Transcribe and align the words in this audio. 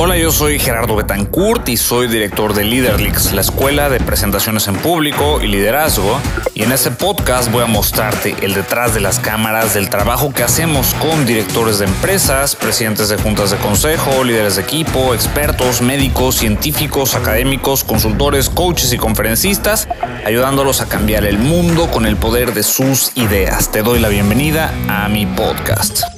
Hola, 0.00 0.16
yo 0.16 0.30
soy 0.30 0.60
Gerardo 0.60 0.94
Betancourt 0.94 1.68
y 1.68 1.76
soy 1.76 2.06
director 2.06 2.54
de 2.54 2.62
Leaderlix, 2.62 3.32
la 3.32 3.40
escuela 3.40 3.90
de 3.90 3.98
presentaciones 3.98 4.68
en 4.68 4.76
público 4.76 5.40
y 5.42 5.48
liderazgo. 5.48 6.20
Y 6.54 6.62
en 6.62 6.70
este 6.70 6.92
podcast 6.92 7.50
voy 7.50 7.64
a 7.64 7.66
mostrarte 7.66 8.36
el 8.42 8.54
detrás 8.54 8.94
de 8.94 9.00
las 9.00 9.18
cámaras 9.18 9.74
del 9.74 9.90
trabajo 9.90 10.32
que 10.32 10.44
hacemos 10.44 10.94
con 10.94 11.26
directores 11.26 11.80
de 11.80 11.86
empresas, 11.86 12.54
presidentes 12.54 13.08
de 13.08 13.16
juntas 13.16 13.50
de 13.50 13.56
consejo, 13.56 14.22
líderes 14.22 14.54
de 14.54 14.62
equipo, 14.62 15.14
expertos, 15.14 15.82
médicos, 15.82 16.36
científicos, 16.36 17.16
académicos, 17.16 17.82
consultores, 17.82 18.50
coaches 18.50 18.92
y 18.92 18.98
conferencistas, 18.98 19.88
ayudándolos 20.24 20.80
a 20.80 20.88
cambiar 20.88 21.24
el 21.24 21.38
mundo 21.38 21.90
con 21.90 22.06
el 22.06 22.16
poder 22.16 22.54
de 22.54 22.62
sus 22.62 23.10
ideas. 23.16 23.72
Te 23.72 23.82
doy 23.82 23.98
la 23.98 24.08
bienvenida 24.08 24.72
a 24.88 25.08
mi 25.08 25.26
podcast. 25.26 26.17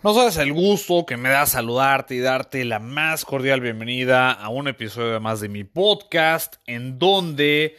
No 0.00 0.14
sabes 0.14 0.36
el 0.36 0.52
gusto 0.52 1.04
que 1.06 1.16
me 1.16 1.28
da 1.28 1.44
saludarte 1.44 2.14
y 2.14 2.20
darte 2.20 2.64
la 2.64 2.78
más 2.78 3.24
cordial 3.24 3.60
bienvenida 3.60 4.30
a 4.30 4.48
un 4.48 4.68
episodio 4.68 5.18
más 5.18 5.40
de 5.40 5.48
mi 5.48 5.64
podcast 5.64 6.54
en 6.68 7.00
donde 7.00 7.76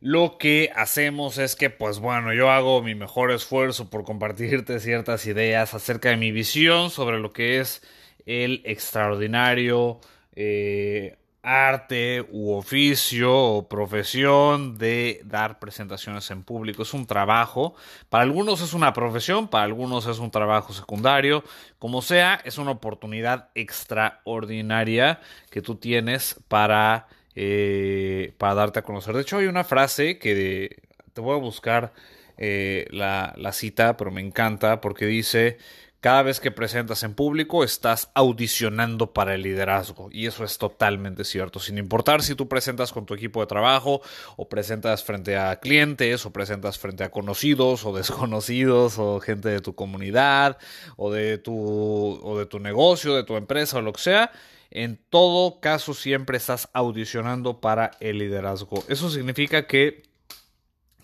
lo 0.00 0.38
que 0.38 0.70
hacemos 0.74 1.36
es 1.36 1.54
que 1.54 1.68
pues 1.68 1.98
bueno 1.98 2.32
yo 2.32 2.50
hago 2.50 2.82
mi 2.82 2.94
mejor 2.94 3.30
esfuerzo 3.30 3.90
por 3.90 4.04
compartirte 4.04 4.80
ciertas 4.80 5.26
ideas 5.26 5.74
acerca 5.74 6.08
de 6.08 6.16
mi 6.16 6.32
visión 6.32 6.88
sobre 6.88 7.18
lo 7.18 7.34
que 7.34 7.60
es 7.60 7.82
el 8.24 8.62
extraordinario 8.64 10.00
eh, 10.34 11.18
arte 11.42 12.24
u 12.30 12.52
oficio 12.52 13.34
o 13.36 13.68
profesión 13.68 14.78
de 14.78 15.20
dar 15.24 15.58
presentaciones 15.58 16.30
en 16.30 16.44
público. 16.44 16.82
Es 16.82 16.94
un 16.94 17.06
trabajo, 17.06 17.74
para 18.08 18.22
algunos 18.22 18.60
es 18.60 18.74
una 18.74 18.92
profesión, 18.92 19.48
para 19.48 19.64
algunos 19.64 20.06
es 20.06 20.18
un 20.18 20.30
trabajo 20.30 20.72
secundario, 20.72 21.42
como 21.78 22.00
sea, 22.00 22.40
es 22.44 22.58
una 22.58 22.70
oportunidad 22.70 23.48
extraordinaria 23.54 25.20
que 25.50 25.62
tú 25.62 25.74
tienes 25.74 26.36
para, 26.48 27.08
eh, 27.34 28.32
para 28.38 28.54
darte 28.54 28.78
a 28.78 28.82
conocer. 28.82 29.14
De 29.14 29.22
hecho, 29.22 29.38
hay 29.38 29.46
una 29.46 29.64
frase 29.64 30.18
que 30.18 30.76
te 31.12 31.20
voy 31.20 31.34
a 31.36 31.40
buscar 31.40 31.92
eh, 32.38 32.86
la, 32.90 33.34
la 33.36 33.52
cita, 33.52 33.96
pero 33.96 34.10
me 34.12 34.20
encanta 34.20 34.80
porque 34.80 35.06
dice 35.06 35.58
cada 36.02 36.24
vez 36.24 36.40
que 36.40 36.50
presentas 36.50 37.04
en 37.04 37.14
público 37.14 37.62
estás 37.62 38.10
audicionando 38.14 39.12
para 39.12 39.36
el 39.36 39.42
liderazgo 39.42 40.08
y 40.10 40.26
eso 40.26 40.42
es 40.42 40.58
totalmente 40.58 41.22
cierto, 41.22 41.60
sin 41.60 41.78
importar 41.78 42.22
si 42.22 42.34
tú 42.34 42.48
presentas 42.48 42.92
con 42.92 43.06
tu 43.06 43.14
equipo 43.14 43.40
de 43.40 43.46
trabajo 43.46 44.02
o 44.36 44.48
presentas 44.48 45.04
frente 45.04 45.36
a 45.36 45.60
clientes 45.60 46.26
o 46.26 46.32
presentas 46.32 46.76
frente 46.76 47.04
a 47.04 47.12
conocidos 47.12 47.86
o 47.86 47.94
desconocidos 47.96 48.98
o 48.98 49.20
gente 49.20 49.48
de 49.48 49.60
tu 49.60 49.76
comunidad 49.76 50.58
o 50.96 51.12
de 51.12 51.38
tu, 51.38 51.54
o 51.56 52.36
de 52.36 52.46
tu 52.46 52.58
negocio, 52.58 53.14
de 53.14 53.22
tu 53.22 53.36
empresa 53.36 53.78
o 53.78 53.82
lo 53.82 53.92
que 53.92 54.02
sea. 54.02 54.32
En 54.72 54.98
todo 55.08 55.60
caso 55.60 55.94
siempre 55.94 56.36
estás 56.36 56.68
audicionando 56.72 57.60
para 57.60 57.92
el 58.00 58.18
liderazgo. 58.18 58.82
Eso 58.88 59.08
significa 59.08 59.68
que 59.68 60.02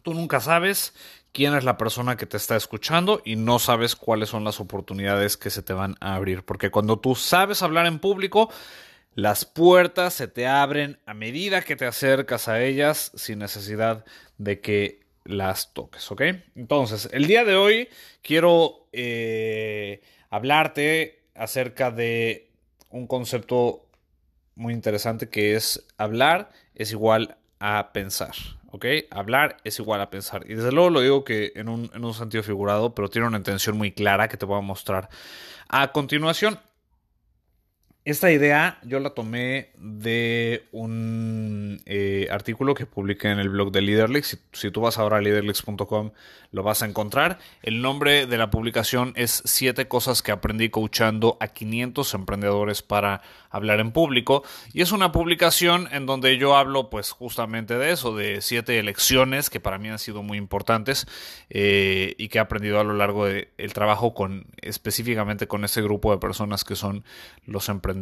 tú 0.02 0.12
nunca 0.12 0.40
sabes 0.40 0.92
quién 1.38 1.54
es 1.54 1.62
la 1.62 1.78
persona 1.78 2.16
que 2.16 2.26
te 2.26 2.36
está 2.36 2.56
escuchando 2.56 3.22
y 3.24 3.36
no 3.36 3.60
sabes 3.60 3.94
cuáles 3.94 4.28
son 4.28 4.42
las 4.42 4.58
oportunidades 4.58 5.36
que 5.36 5.50
se 5.50 5.62
te 5.62 5.72
van 5.72 5.94
a 6.00 6.16
abrir. 6.16 6.42
Porque 6.42 6.72
cuando 6.72 6.98
tú 6.98 7.14
sabes 7.14 7.62
hablar 7.62 7.86
en 7.86 8.00
público, 8.00 8.50
las 9.14 9.44
puertas 9.44 10.14
se 10.14 10.26
te 10.26 10.48
abren 10.48 10.98
a 11.06 11.14
medida 11.14 11.62
que 11.62 11.76
te 11.76 11.86
acercas 11.86 12.48
a 12.48 12.60
ellas 12.60 13.12
sin 13.14 13.38
necesidad 13.38 14.04
de 14.38 14.60
que 14.60 15.06
las 15.22 15.72
toques, 15.74 16.10
¿ok? 16.10 16.22
Entonces, 16.56 17.08
el 17.12 17.28
día 17.28 17.44
de 17.44 17.54
hoy 17.54 17.88
quiero 18.20 18.88
eh, 18.92 20.02
hablarte 20.30 21.22
acerca 21.36 21.92
de 21.92 22.50
un 22.90 23.06
concepto 23.06 23.86
muy 24.56 24.74
interesante 24.74 25.28
que 25.28 25.54
es 25.54 25.86
hablar 25.98 26.50
es 26.74 26.90
igual 26.90 27.36
a 27.60 27.92
pensar. 27.92 28.34
¿Ok? 28.70 28.84
Hablar 29.10 29.56
es 29.64 29.78
igual 29.78 30.00
a 30.00 30.10
pensar. 30.10 30.44
Y 30.48 30.54
desde 30.54 30.72
luego 30.72 30.90
lo 30.90 31.00
digo 31.00 31.24
que 31.24 31.52
en 31.54 31.68
un, 31.68 31.90
en 31.94 32.04
un 32.04 32.14
sentido 32.14 32.42
figurado, 32.42 32.94
pero 32.94 33.08
tiene 33.08 33.26
una 33.26 33.38
intención 33.38 33.76
muy 33.76 33.92
clara 33.92 34.28
que 34.28 34.36
te 34.36 34.46
voy 34.46 34.58
a 34.58 34.62
mostrar 34.62 35.08
a 35.68 35.92
continuación. 35.92 36.58
Esta 38.08 38.32
idea 38.32 38.78
yo 38.84 39.00
la 39.00 39.10
tomé 39.10 39.68
de 39.76 40.66
un 40.72 41.78
eh, 41.84 42.26
artículo 42.30 42.72
que 42.72 42.86
publiqué 42.86 43.28
en 43.28 43.38
el 43.38 43.50
blog 43.50 43.70
de 43.70 43.82
Leaderlix. 43.82 44.38
Si, 44.50 44.70
tú 44.70 44.80
vas 44.80 44.96
ahora 44.96 45.18
a 45.18 45.20
leaderlix.com 45.20 46.12
lo 46.50 46.62
vas 46.62 46.82
a 46.82 46.86
encontrar. 46.86 47.38
El 47.62 47.82
nombre 47.82 48.24
de 48.24 48.38
la 48.38 48.48
publicación 48.48 49.12
es 49.14 49.42
Siete 49.44 49.88
cosas 49.88 50.22
que 50.22 50.32
aprendí 50.32 50.70
coachando 50.70 51.36
a 51.40 51.48
500 51.48 52.14
emprendedores 52.14 52.80
para 52.80 53.20
hablar 53.50 53.78
en 53.80 53.92
público. 53.92 54.42
Y 54.72 54.80
es 54.80 54.92
una 54.92 55.12
publicación 55.12 55.86
en 55.92 56.06
donde 56.06 56.38
yo 56.38 56.56
hablo 56.56 56.88
pues 56.88 57.10
justamente 57.10 57.76
de 57.76 57.92
eso, 57.92 58.16
de 58.16 58.40
siete 58.40 58.82
lecciones 58.82 59.50
que 59.50 59.60
para 59.60 59.76
mí 59.76 59.90
han 59.90 59.98
sido 59.98 60.22
muy 60.22 60.38
importantes 60.38 61.06
eh, 61.50 62.14
y 62.16 62.28
que 62.28 62.38
he 62.38 62.40
aprendido 62.40 62.80
a 62.80 62.84
lo 62.84 62.94
largo 62.94 63.26
del 63.26 63.72
trabajo 63.74 64.14
con 64.14 64.46
específicamente 64.62 65.46
con 65.46 65.64
ese 65.64 65.82
grupo 65.82 66.12
de 66.12 66.18
personas 66.18 66.64
que 66.64 66.76
son 66.76 67.04
los 67.44 67.68
emprendedores 67.68 67.97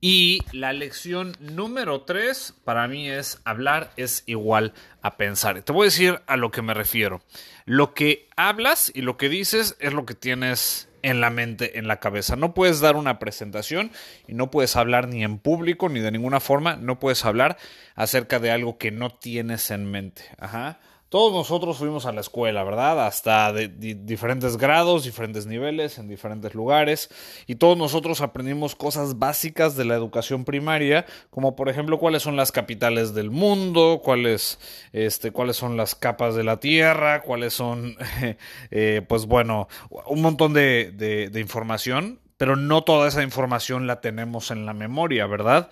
y 0.00 0.40
la 0.52 0.72
lección 0.72 1.36
número 1.40 2.02
tres 2.02 2.54
para 2.64 2.88
mí 2.88 3.10
es 3.10 3.40
hablar 3.44 3.92
es 3.98 4.22
igual 4.24 4.72
a 5.02 5.16
pensar. 5.18 5.60
Te 5.62 5.72
voy 5.72 5.82
a 5.82 5.84
decir 5.84 6.20
a 6.26 6.36
lo 6.38 6.50
que 6.50 6.62
me 6.62 6.72
refiero. 6.72 7.20
Lo 7.66 7.92
que 7.92 8.28
hablas 8.34 8.90
y 8.94 9.02
lo 9.02 9.18
que 9.18 9.28
dices 9.28 9.76
es 9.78 9.92
lo 9.92 10.06
que 10.06 10.14
tienes 10.14 10.88
en 11.02 11.20
la 11.20 11.28
mente, 11.28 11.78
en 11.78 11.86
la 11.86 12.00
cabeza. 12.00 12.36
No 12.36 12.54
puedes 12.54 12.80
dar 12.80 12.96
una 12.96 13.18
presentación 13.18 13.90
y 14.26 14.32
no 14.32 14.50
puedes 14.50 14.74
hablar 14.76 15.08
ni 15.08 15.22
en 15.22 15.38
público 15.38 15.90
ni 15.90 16.00
de 16.00 16.10
ninguna 16.10 16.40
forma. 16.40 16.76
No 16.76 16.98
puedes 16.98 17.26
hablar 17.26 17.58
acerca 17.94 18.38
de 18.38 18.50
algo 18.50 18.78
que 18.78 18.90
no 18.90 19.10
tienes 19.10 19.70
en 19.70 19.90
mente. 19.90 20.24
Ajá. 20.38 20.80
Todos 21.10 21.32
nosotros 21.32 21.76
fuimos 21.76 22.06
a 22.06 22.12
la 22.12 22.20
escuela, 22.20 22.62
¿verdad? 22.62 23.04
Hasta 23.04 23.52
de, 23.52 23.66
diferentes 23.66 24.56
grados, 24.56 25.02
diferentes 25.02 25.44
niveles, 25.44 25.98
en 25.98 26.06
diferentes 26.06 26.54
lugares. 26.54 27.10
Y 27.48 27.56
todos 27.56 27.76
nosotros 27.76 28.20
aprendimos 28.20 28.76
cosas 28.76 29.18
básicas 29.18 29.74
de 29.74 29.84
la 29.84 29.96
educación 29.96 30.44
primaria, 30.44 31.06
como 31.30 31.56
por 31.56 31.68
ejemplo 31.68 31.98
cuáles 31.98 32.22
son 32.22 32.36
las 32.36 32.52
capitales 32.52 33.12
del 33.12 33.32
mundo, 33.32 34.00
cuáles, 34.04 34.60
este, 34.92 35.32
cuáles 35.32 35.56
son 35.56 35.76
las 35.76 35.96
capas 35.96 36.36
de 36.36 36.44
la 36.44 36.60
Tierra, 36.60 37.22
cuáles 37.22 37.54
son, 37.54 37.96
eh, 38.70 39.02
pues 39.08 39.26
bueno, 39.26 39.66
un 40.06 40.22
montón 40.22 40.52
de, 40.54 40.92
de 40.92 41.40
información 41.40 42.20
pero 42.36 42.56
no 42.56 42.84
toda 42.84 43.06
esa 43.06 43.22
información 43.22 43.86
la 43.86 44.00
tenemos 44.00 44.50
en 44.50 44.64
la 44.64 44.72
memoria, 44.72 45.26
¿verdad? 45.26 45.68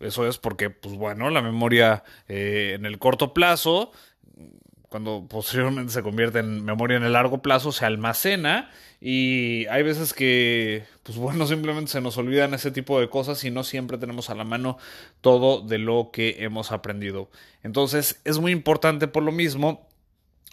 Eso 0.00 0.28
es 0.28 0.36
porque, 0.36 0.68
pues 0.68 0.94
bueno, 0.94 1.30
la 1.30 1.40
memoria 1.40 2.04
eh, 2.28 2.74
en 2.76 2.84
el 2.84 2.98
corto 2.98 3.32
plazo 3.32 3.90
cuando 4.90 5.24
posteriormente 5.28 5.92
se 5.92 6.02
convierte 6.02 6.40
en 6.40 6.64
memoria 6.64 6.96
en 6.96 7.04
el 7.04 7.12
largo 7.12 7.40
plazo, 7.40 7.70
se 7.70 7.86
almacena 7.86 8.70
y 9.00 9.66
hay 9.66 9.84
veces 9.84 10.12
que, 10.12 10.84
pues 11.04 11.16
bueno, 11.16 11.46
simplemente 11.46 11.92
se 11.92 12.00
nos 12.00 12.18
olvidan 12.18 12.52
ese 12.54 12.72
tipo 12.72 13.00
de 13.00 13.08
cosas 13.08 13.42
y 13.44 13.52
no 13.52 13.62
siempre 13.62 13.98
tenemos 13.98 14.30
a 14.30 14.34
la 14.34 14.44
mano 14.44 14.78
todo 15.20 15.62
de 15.62 15.78
lo 15.78 16.10
que 16.12 16.38
hemos 16.40 16.72
aprendido. 16.72 17.30
Entonces 17.62 18.20
es 18.24 18.38
muy 18.40 18.50
importante 18.50 19.06
por 19.06 19.22
lo 19.22 19.30
mismo 19.30 19.88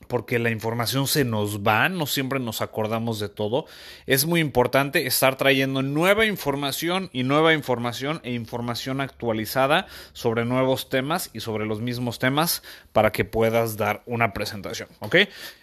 porque 0.07 0.39
la 0.39 0.51
información 0.51 1.07
se 1.07 1.25
nos 1.25 1.61
va, 1.61 1.89
no 1.89 2.05
siempre 2.05 2.39
nos 2.39 2.61
acordamos 2.61 3.19
de 3.19 3.29
todo. 3.29 3.65
Es 4.05 4.25
muy 4.25 4.39
importante 4.39 5.07
estar 5.07 5.37
trayendo 5.37 5.81
nueva 5.81 6.25
información 6.25 7.09
y 7.13 7.23
nueva 7.23 7.53
información 7.53 8.21
e 8.23 8.33
información 8.33 9.01
actualizada 9.01 9.87
sobre 10.13 10.45
nuevos 10.45 10.89
temas 10.89 11.29
y 11.33 11.39
sobre 11.39 11.65
los 11.65 11.81
mismos 11.81 12.19
temas 12.19 12.61
para 12.93 13.11
que 13.11 13.25
puedas 13.25 13.77
dar 13.77 14.03
una 14.05 14.33
presentación, 14.33 14.89
¿ok? 14.99 15.15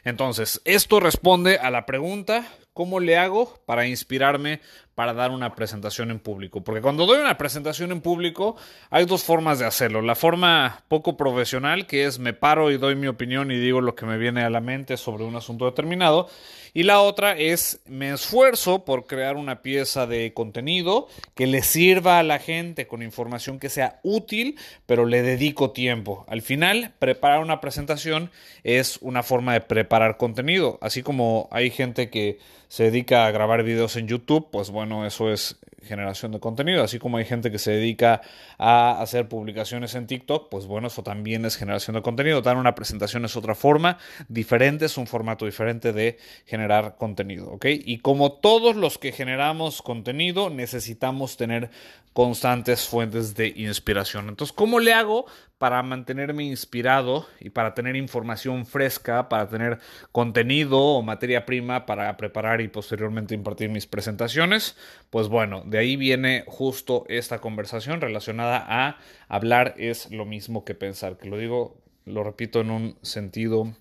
Entonces, 0.04 0.60
esto 0.64 1.00
responde 1.00 1.58
a 1.58 1.70
la 1.70 1.86
pregunta, 1.86 2.46
¿cómo 2.74 3.00
le 3.00 3.16
hago 3.16 3.58
para 3.64 3.86
inspirarme 3.86 4.60
para 4.94 5.12
dar 5.12 5.30
una 5.30 5.54
presentación 5.54 6.10
en 6.10 6.20
público. 6.20 6.62
Porque 6.62 6.80
cuando 6.80 7.06
doy 7.06 7.18
una 7.18 7.36
presentación 7.36 7.90
en 7.92 8.00
público 8.00 8.56
hay 8.90 9.06
dos 9.06 9.24
formas 9.24 9.58
de 9.58 9.66
hacerlo. 9.66 10.02
La 10.02 10.14
forma 10.14 10.84
poco 10.88 11.16
profesional, 11.16 11.86
que 11.86 12.04
es 12.04 12.18
me 12.18 12.32
paro 12.32 12.70
y 12.70 12.78
doy 12.78 12.94
mi 12.94 13.08
opinión 13.08 13.50
y 13.50 13.58
digo 13.58 13.80
lo 13.80 13.94
que 13.94 14.06
me 14.06 14.18
viene 14.18 14.42
a 14.42 14.50
la 14.50 14.60
mente 14.60 14.96
sobre 14.96 15.24
un 15.24 15.36
asunto 15.36 15.64
determinado. 15.64 16.28
Y 16.76 16.82
la 16.82 17.00
otra 17.00 17.36
es 17.38 17.80
me 17.86 18.12
esfuerzo 18.12 18.84
por 18.84 19.06
crear 19.06 19.36
una 19.36 19.62
pieza 19.62 20.06
de 20.06 20.32
contenido 20.34 21.06
que 21.34 21.46
le 21.46 21.62
sirva 21.62 22.18
a 22.18 22.24
la 22.24 22.40
gente 22.40 22.88
con 22.88 23.02
información 23.02 23.60
que 23.60 23.68
sea 23.68 24.00
útil, 24.02 24.58
pero 24.86 25.06
le 25.06 25.22
dedico 25.22 25.70
tiempo. 25.70 26.24
Al 26.28 26.42
final, 26.42 26.92
preparar 26.98 27.40
una 27.40 27.60
presentación 27.60 28.30
es 28.64 28.98
una 29.02 29.22
forma 29.22 29.52
de 29.52 29.60
preparar 29.60 30.16
contenido. 30.16 30.78
Así 30.80 31.04
como 31.04 31.48
hay 31.52 31.70
gente 31.70 32.10
que 32.10 32.38
se 32.74 32.82
dedica 32.82 33.24
a 33.24 33.30
grabar 33.30 33.62
videos 33.62 33.94
en 33.94 34.08
YouTube, 34.08 34.48
pues 34.50 34.70
bueno, 34.70 35.06
eso 35.06 35.30
es 35.30 35.60
generación 35.84 36.32
de 36.32 36.40
contenido. 36.40 36.82
Así 36.82 36.98
como 36.98 37.18
hay 37.18 37.24
gente 37.24 37.52
que 37.52 37.60
se 37.60 37.70
dedica 37.70 38.20
a 38.58 39.00
hacer 39.00 39.28
publicaciones 39.28 39.94
en 39.94 40.08
TikTok, 40.08 40.48
pues 40.48 40.66
bueno, 40.66 40.88
eso 40.88 41.04
también 41.04 41.44
es 41.44 41.54
generación 41.54 41.94
de 41.94 42.02
contenido. 42.02 42.42
Dar 42.42 42.56
una 42.56 42.74
presentación 42.74 43.24
es 43.24 43.36
otra 43.36 43.54
forma 43.54 43.98
diferente, 44.26 44.86
es 44.86 44.98
un 44.98 45.06
formato 45.06 45.44
diferente 45.44 45.92
de 45.92 46.18
generar 46.46 46.96
contenido, 46.96 47.48
¿ok? 47.52 47.66
Y 47.66 47.98
como 47.98 48.32
todos 48.32 48.74
los 48.74 48.98
que 48.98 49.12
generamos 49.12 49.80
contenido, 49.80 50.50
necesitamos 50.50 51.36
tener 51.36 51.70
constantes 52.12 52.88
fuentes 52.88 53.36
de 53.36 53.52
inspiración. 53.54 54.28
Entonces, 54.28 54.52
¿cómo 54.52 54.80
le 54.80 54.94
hago 54.94 55.26
para 55.58 55.82
mantenerme 55.82 56.44
inspirado 56.44 57.26
y 57.40 57.50
para 57.50 57.74
tener 57.74 57.96
información 57.96 58.66
fresca, 58.66 59.28
para 59.28 59.48
tener 59.48 59.78
contenido 60.12 60.80
o 60.80 61.02
materia 61.02 61.46
prima 61.46 61.86
para 61.86 62.16
preparar 62.16 62.60
y 62.60 62.68
posteriormente 62.68 63.34
impartir 63.34 63.70
mis 63.70 63.86
presentaciones? 63.86 64.76
Pues 65.10 65.28
bueno, 65.28 65.62
de 65.66 65.78
ahí 65.78 65.96
viene 65.96 66.44
justo 66.46 67.04
esta 67.08 67.40
conversación 67.40 68.00
relacionada 68.00 68.64
a 68.68 68.98
hablar 69.28 69.74
es 69.78 70.10
lo 70.10 70.26
mismo 70.26 70.64
que 70.64 70.74
pensar, 70.74 71.16
que 71.18 71.28
lo 71.28 71.38
digo, 71.38 71.80
lo 72.04 72.24
repito 72.24 72.60
en 72.60 72.70
un 72.70 72.98
sentido 73.02 73.74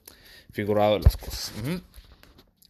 figurado 0.51 0.93
de 0.93 0.99
las 1.01 1.17
cosas. 1.17 1.53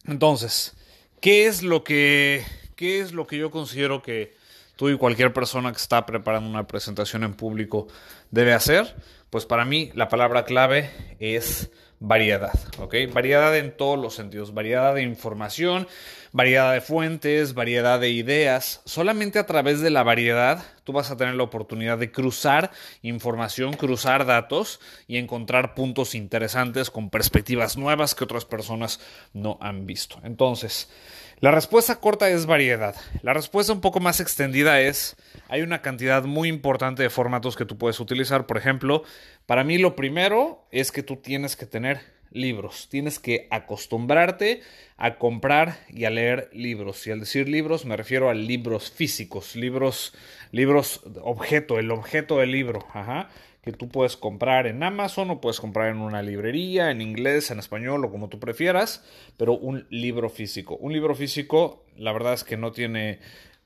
Entonces, 0.06 0.74
¿qué 1.20 1.46
es 1.46 1.62
lo 1.62 1.84
que, 1.84 2.42
qué 2.74 3.00
es 3.00 3.12
lo 3.12 3.26
que 3.26 3.38
yo 3.38 3.50
considero 3.50 4.02
que 4.02 4.34
tú 4.76 4.88
y 4.88 4.98
cualquier 4.98 5.32
persona 5.32 5.70
que 5.72 5.78
está 5.78 6.06
preparando 6.06 6.48
una 6.48 6.66
presentación 6.66 7.24
en 7.24 7.34
público 7.34 7.88
debe 8.30 8.52
hacer? 8.52 8.94
Pues 9.30 9.46
para 9.46 9.64
mí 9.64 9.90
la 9.94 10.08
palabra 10.08 10.44
clave 10.44 10.90
es 11.18 11.70
variedad, 12.00 12.52
¿ok? 12.78 12.94
Variedad 13.12 13.56
en 13.56 13.76
todos 13.76 13.98
los 13.98 14.14
sentidos, 14.14 14.52
variedad 14.52 14.94
de 14.94 15.02
información, 15.02 15.88
variedad 16.32 16.72
de 16.72 16.80
fuentes, 16.80 17.54
variedad 17.54 17.98
de 17.98 18.10
ideas. 18.10 18.82
Solamente 18.84 19.38
a 19.38 19.46
través 19.46 19.80
de 19.80 19.90
la 19.90 20.02
variedad 20.02 20.62
tú 20.84 20.92
vas 20.92 21.10
a 21.10 21.16
tener 21.16 21.34
la 21.34 21.44
oportunidad 21.44 21.96
de 21.96 22.12
cruzar 22.12 22.72
información, 23.02 23.72
cruzar 23.72 24.26
datos 24.26 24.80
y 25.06 25.16
encontrar 25.16 25.74
puntos 25.74 26.14
interesantes 26.14 26.90
con 26.90 27.08
perspectivas 27.08 27.76
nuevas 27.76 28.14
que 28.14 28.24
otras 28.24 28.44
personas 28.44 29.00
no 29.32 29.58
han 29.60 29.86
visto. 29.86 30.20
Entonces, 30.24 30.90
la 31.40 31.50
respuesta 31.50 31.96
corta 31.96 32.30
es 32.30 32.46
variedad. 32.46 32.94
La 33.22 33.34
respuesta 33.34 33.72
un 33.72 33.80
poco 33.80 34.00
más 34.00 34.20
extendida 34.20 34.80
es, 34.80 35.16
hay 35.48 35.62
una 35.62 35.82
cantidad 35.82 36.24
muy 36.24 36.48
importante 36.48 37.02
de 37.02 37.10
formatos 37.10 37.56
que 37.56 37.66
tú 37.66 37.76
puedes 37.76 38.00
utilizar. 38.00 38.46
Por 38.46 38.56
ejemplo, 38.56 39.02
para 39.46 39.64
mí 39.64 39.78
lo 39.78 39.96
primero 39.96 40.66
es 40.70 40.92
que 40.92 41.02
tú 41.02 41.16
tienes 41.16 41.56
que 41.56 41.66
tener 41.66 42.00
libros. 42.30 42.88
Tienes 42.90 43.18
que 43.18 43.46
acostumbrarte 43.50 44.62
a 44.96 45.18
comprar 45.18 45.78
y 45.88 46.04
a 46.04 46.10
leer 46.10 46.50
libros. 46.52 47.06
Y 47.06 47.10
al 47.10 47.20
decir 47.20 47.48
libros 47.48 47.84
me 47.84 47.96
refiero 47.96 48.30
a 48.30 48.34
libros 48.34 48.90
físicos, 48.90 49.56
libros, 49.56 50.14
libros 50.50 51.02
objeto, 51.22 51.78
el 51.78 51.90
objeto 51.90 52.38
del 52.38 52.52
libro. 52.52 52.86
Ajá 52.92 53.28
que 53.64 53.72
tú 53.72 53.88
puedes 53.88 54.16
comprar 54.16 54.66
en 54.66 54.82
Amazon 54.82 55.30
o 55.30 55.40
puedes 55.40 55.58
comprar 55.58 55.88
en 55.88 55.96
una 56.02 56.20
librería, 56.20 56.90
en 56.90 57.00
inglés, 57.00 57.50
en 57.50 57.58
español 57.58 58.04
o 58.04 58.10
como 58.10 58.28
tú 58.28 58.38
prefieras, 58.38 59.02
pero 59.38 59.54
un 59.54 59.86
libro 59.88 60.28
físico. 60.28 60.76
Un 60.76 60.92
libro 60.92 61.14
físico, 61.14 61.82
la 61.96 62.12
verdad 62.12 62.34
es 62.34 62.44
que 62.44 62.58
no 62.58 62.72
tiene, 62.72 63.20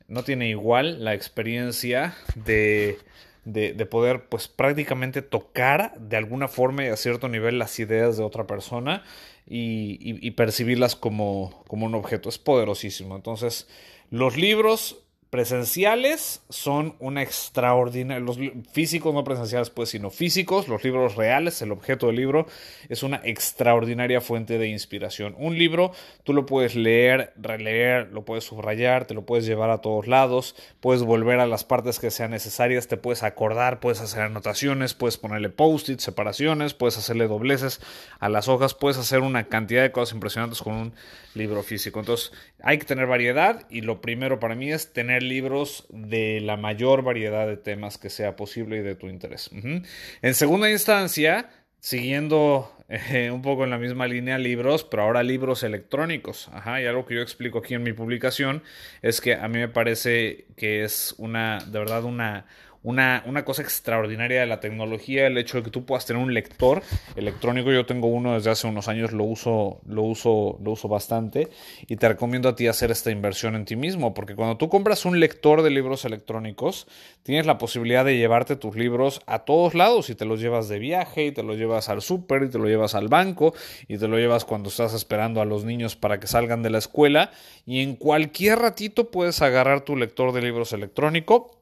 no 0.07 0.23
tiene 0.23 0.49
igual 0.49 1.05
la 1.05 1.15
experiencia 1.15 2.15
de, 2.37 2.99
de, 3.45 3.87
poder 3.87 4.29
pues 4.29 4.47
prácticamente 4.47 5.21
tocar 5.21 5.99
de 5.99 6.17
alguna 6.17 6.47
forma 6.47 6.85
y 6.85 6.89
a 6.89 6.97
cierto 6.97 7.29
nivel 7.29 7.59
las 7.59 7.77
ideas 7.81 8.17
de 8.17 8.23
otra 8.23 8.47
persona 8.47 9.03
y, 9.49 9.99
y 10.01 10.31
percibirlas 10.31 10.95
como, 10.95 11.65
como 11.67 11.87
un 11.87 11.97
objeto. 11.97 12.29
Es 12.29 12.39
poderosísimo. 12.39 13.17
Entonces, 13.17 13.67
los 14.11 14.37
libros 14.37 15.08
presenciales 15.31 16.43
son 16.49 16.97
una 17.01 17.23
extraordinaria, 17.23 18.25
los 18.25 18.39
físicos 18.73 19.13
no 19.13 19.25
presenciales 19.25 19.69
pues, 19.69 19.91
sino 19.91 20.11
físicos, 20.11 20.69
los 20.69 20.83
libros 20.85 21.17
reales, 21.17 21.61
el 21.61 21.71
objeto 21.71 22.07
del 22.07 22.17
libro 22.17 22.47
es 22.89 23.03
una 23.03 23.21
extraordinaria 23.25 24.23
fuente 24.23 24.59
de 24.59 24.69
inspiración. 24.69 25.35
Un 25.39 25.59
libro 25.59 25.93
tú 26.25 26.33
lo 26.33 26.47
puedes 26.47 26.75
leer, 26.75 27.35
releer, 27.37 28.09
lo 28.13 28.25
puedes 28.25 28.45
subrayar, 28.45 29.05
te 29.05 29.13
lo 29.13 29.27
puedes 29.27 29.45
llevar 29.45 29.69
a 29.71 29.83
todos 29.83 30.07
lados, 30.07 30.57
puedes 30.81 31.03
volver 31.03 31.41
a 31.41 31.47
las 31.47 31.65
partes 31.65 31.99
que 31.99 32.11
sean 32.11 32.31
necesarias, 32.31 32.89
te 32.89 32.97
puedes 32.97 33.23
acordar, 33.23 33.81
puedes 33.81 34.01
hacer 34.01 34.23
anotaciones, 34.23 34.95
puedes 34.95 35.19
ponerle 35.19 35.51
post-it, 35.51 36.01
separaciones, 36.01 36.73
puedes 36.73 36.97
hacerle 36.97 37.29
dobleces 37.29 37.81
a 38.19 38.31
las 38.31 38.49
hojas, 38.49 38.73
puedes 38.73 38.97
hacer 38.97 39.21
una 39.21 39.45
cantidad 39.45 39.83
de 39.83 39.93
cosas 39.93 40.15
impresionantes 40.15 40.63
con 40.63 40.73
un 40.73 40.93
libro 41.35 41.63
físico. 41.63 42.01
Entonces, 42.01 42.33
hay 42.63 42.79
que 42.79 42.87
tener 42.87 43.07
variedad 43.07 43.67
y 43.69 43.83
lo 43.83 44.01
primero 44.01 44.41
para 44.41 44.55
mí 44.55 44.73
es 44.73 44.93
tener 44.93 45.18
libros 45.23 45.87
de 45.91 46.41
la 46.41 46.57
mayor 46.57 47.03
variedad 47.03 47.47
de 47.47 47.57
temas 47.57 47.99
que 47.99 48.11
sea 48.11 48.37
posible 48.37 48.79
y 48.79 48.81
de 48.81 48.95
tu 48.95 49.09
interés. 49.09 49.51
En 49.53 50.35
segunda 50.35 50.71
instancia, 50.71 51.51
siguiendo 51.81 52.73
eh, 52.89 53.31
un 53.31 53.43
poco 53.43 53.65
en 53.65 53.71
la 53.71 53.79
misma 53.79 54.07
línea 54.07 54.39
libros, 54.39 54.85
pero 54.85 55.03
ahora 55.03 55.23
libros 55.23 55.63
electrónicos. 55.63 56.49
Ajá, 56.53 56.81
y 56.81 56.87
algo 56.87 57.05
que 57.05 57.17
yo 57.17 57.23
explico 57.23 57.59
aquí 57.59 57.75
en 57.75 57.83
mi 57.83 57.93
publicación 57.93 58.63
es 59.03 59.21
que 59.21 59.35
a 59.35 59.47
mí 59.49 59.59
me 59.59 59.69
parece 59.69 60.47
que 60.57 60.85
es 60.85 61.15
una, 61.19 61.59
de 61.59 61.79
verdad, 61.79 62.05
una, 62.05 62.47
una, 62.83 63.23
una, 63.27 63.45
cosa 63.45 63.63
extraordinaria 63.63 64.41
de 64.41 64.47
la 64.47 64.61
tecnología, 64.61 65.27
el 65.27 65.37
hecho 65.39 65.59
de 65.59 65.65
que 65.65 65.71
tú 65.71 65.85
puedas 65.85 66.07
tener 66.07 66.23
un 66.23 66.33
lector 66.33 66.83
electrónico. 67.17 67.73
Yo 67.73 67.87
tengo 67.87 68.09
uno 68.09 68.35
desde 68.35 68.51
hace 68.51 68.67
unos 68.67 68.89
años, 68.89 69.13
lo 69.13 69.25
uso, 69.25 69.81
lo 69.87 70.03
uso, 70.03 70.59
lo 70.63 70.73
uso 70.73 70.89
bastante 70.89 71.49
y 71.87 71.97
te 71.97 72.09
recomiendo 72.09 72.49
a 72.49 72.57
ti 72.57 72.67
hacer 72.67 72.91
esta 72.91 73.11
inversión 73.11 73.55
en 73.55 73.65
ti 73.65 73.77
mismo, 73.77 74.15
porque 74.15 74.35
cuando 74.35 74.57
tú 74.57 74.69
compras 74.69 75.05
un 75.05 75.21
lector 75.21 75.63
de 75.63 75.71
libros 75.71 76.05
electrónicos, 76.05 76.87
tienes 77.23 77.47
la 77.47 77.59
posibilidad 77.59 78.05
de 78.05 78.17
llevarte 78.17 78.57
tus 78.57 78.77
libros 78.77 79.21
a 79.27 79.41
todos 79.41 79.75
lados 79.75 80.11
y 80.11 80.15
te 80.15 80.25
los 80.25 80.41
llevas 80.41 80.69
de 80.69 80.79
viaje 80.79 81.27
y 81.27 81.33
te 81.33 81.43
los 81.43 81.57
llevas 81.57 81.89
al 81.89 82.03
súper 82.03 82.45
y 82.45 82.51
te 82.51 82.59
lo 82.59 82.67
llevas 82.67 82.95
al 82.95 83.09
banco 83.09 83.55
y 83.87 83.99
te 83.99 84.09
lo 84.09 84.19
llevas 84.19 84.45
cuando 84.45 84.69
estás 84.69 84.95
esperando 84.95 85.41
a 85.41 85.45
los 85.45 85.65
niños 85.65 85.97
para 85.97 86.21
que 86.21 86.27
salgan 86.27 86.63
de 86.63 86.71
la 86.71 86.79
escuela 86.79 87.31
y 87.67 87.83
en 87.83 87.97
cualquier 87.97 88.59
ratito 88.59 89.11
puedes 89.11 89.43
agarrar 89.43 89.83
tu 89.83 89.97
lector 89.97 90.33
de 90.33 90.43
libros 90.43 90.73
electrónico 90.73 91.58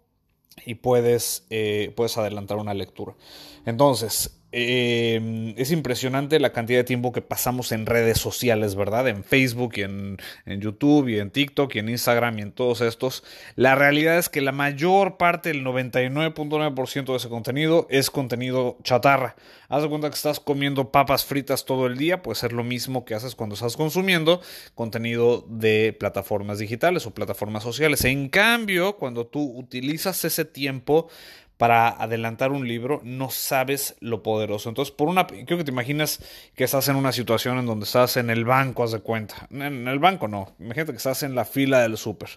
y 0.65 0.77
puedes, 0.77 1.47
eh, 1.51 1.93
puedes 1.97 2.17
adelantar 2.17 2.59
una 2.59 2.75
lectura. 2.75 3.15
Entonces, 3.65 4.41
eh, 4.59 5.53
es 5.59 5.71
impresionante 5.71 6.41
la 6.41 6.51
cantidad 6.51 6.79
de 6.79 6.85
tiempo 6.85 7.13
que 7.13 7.21
pasamos 7.21 7.73
en 7.73 7.85
redes 7.85 8.17
sociales, 8.17 8.75
¿verdad? 8.75 9.07
En 9.07 9.23
Facebook 9.23 9.75
y 9.77 9.83
en, 9.83 10.17
YouTube 10.47 11.09
y 11.09 11.19
en 11.19 11.31
TikTok 11.31 11.75
y 11.75 11.81
en 11.81 11.91
Instagram 11.91 12.39
y 12.39 12.43
en 12.43 12.53
todos 12.53 12.81
estos. 12.81 13.23
La 13.55 13.75
realidad 13.75 14.17
es 14.17 14.31
que 14.31 14.41
la 14.41 14.53
mayor 14.53 15.19
parte, 15.19 15.51
el 15.51 15.63
99.9% 15.63 17.05
de 17.05 17.17
ese 17.17 17.29
contenido 17.29 17.87
es 17.91 18.11
contenido 18.11 18.79
chatarra. 18.83 19.37
Haz 19.69 19.83
de 19.83 19.91
cuenta 19.91 20.09
que 20.09 20.15
estás 20.15 20.41
comiendo 20.41 20.91
papas 20.91 21.27
fritas 21.27 21.67
todo 21.67 21.87
el 21.87 21.99
día, 21.99 22.23
puede 22.23 22.37
ser 22.37 22.55
lo 22.55 22.65
mismo 22.65 23.05
que 23.05 23.15
haces 23.15 23.35
cuando 23.35 23.57
estás 23.57 23.77
consumiendo 23.77 24.41
contenido 24.75 25.45
de 25.51 25.93
plataformas 25.93 26.59
digitales 26.59 27.05
o 27.05 27.13
plataformas 27.13 27.63
sociales. 27.63 28.07
En 28.07 28.31
cambio, 28.31 28.97
cuando 28.97 29.27
tú 29.27 29.43
utilizas 29.55 30.25
ese 30.25 30.47
tiempo 30.47 31.09
para 31.57 31.89
adelantar 31.89 32.53
un 32.53 32.69
libro, 32.69 33.01
no 33.03 33.31
sabes 33.31 33.97
lo 34.01 34.23
poderoso. 34.23 34.69
Entonces, 34.69 34.95
por 34.95 35.09
una, 35.09 35.27
creo 35.27 35.59
que 35.59 35.65
te 35.65 35.71
imaginas 35.71 36.21
que 36.55 36.65
estás 36.65 36.89
en 36.89 36.97
una 36.97 37.13
situación 37.13 37.59
en 37.59 37.67
donde 37.67 37.85
estás 37.85 38.17
en 38.17 38.31
el 38.31 38.45
banco, 38.45 38.83
haz 38.83 38.93
de 38.93 39.01
cuenta. 39.01 39.49
En 39.51 39.89
el 39.89 39.99
banco 39.99 40.29
no, 40.29 40.55
imagínate 40.59 40.93
que 40.93 40.99
estás 40.99 41.23
en 41.23 41.35
la 41.35 41.45
fila 41.45 41.81
del 41.81 41.97
súper. 41.97 42.31